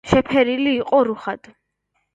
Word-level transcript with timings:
შეფერილი 0.11 0.73
იყო 0.79 1.03
რუხად. 1.11 1.55